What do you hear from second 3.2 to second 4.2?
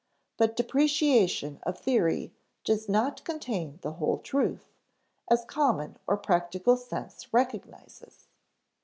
contain the whole